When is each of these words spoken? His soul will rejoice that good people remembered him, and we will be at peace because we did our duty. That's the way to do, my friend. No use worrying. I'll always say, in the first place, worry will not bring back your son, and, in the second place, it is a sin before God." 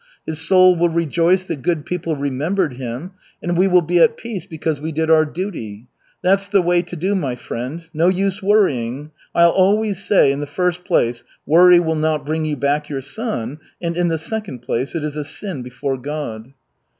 His 0.25 0.39
soul 0.41 0.75
will 0.75 0.89
rejoice 0.89 1.45
that 1.45 1.61
good 1.61 1.85
people 1.85 2.15
remembered 2.15 2.73
him, 2.73 3.11
and 3.39 3.55
we 3.55 3.67
will 3.67 3.83
be 3.83 3.99
at 3.99 4.17
peace 4.17 4.47
because 4.47 4.81
we 4.81 4.91
did 4.91 5.11
our 5.11 5.25
duty. 5.25 5.85
That's 6.23 6.47
the 6.47 6.59
way 6.63 6.81
to 6.81 6.95
do, 6.95 7.13
my 7.13 7.35
friend. 7.35 7.87
No 7.93 8.07
use 8.07 8.41
worrying. 8.41 9.11
I'll 9.35 9.51
always 9.51 10.03
say, 10.03 10.31
in 10.31 10.39
the 10.39 10.47
first 10.47 10.85
place, 10.85 11.23
worry 11.45 11.79
will 11.79 11.93
not 11.93 12.25
bring 12.25 12.55
back 12.55 12.89
your 12.89 13.01
son, 13.01 13.59
and, 13.79 13.95
in 13.95 14.07
the 14.07 14.17
second 14.17 14.63
place, 14.63 14.95
it 14.95 15.03
is 15.03 15.15
a 15.17 15.23
sin 15.23 15.61
before 15.61 15.99
God." 15.99 16.51